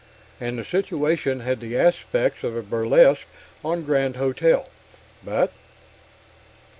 [0.39, 3.27] And the situation had the aspects of a || burlesque
[3.63, 4.67] on Grand Hotel,
[5.23, 5.53] but....